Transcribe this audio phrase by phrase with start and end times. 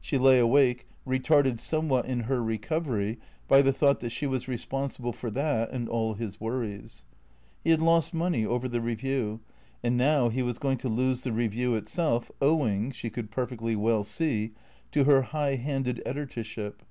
[0.00, 4.48] She lay awake, retarded some what in her recovery by the thought that she was
[4.48, 7.04] responsible for that and all his worries.
[7.62, 9.38] He had lost money over the Eeview
[9.80, 14.02] and now he was going to lose the Eeview itself, owing, she could perfectly well
[14.02, 14.50] see,
[14.90, 16.82] to her high handed editorship.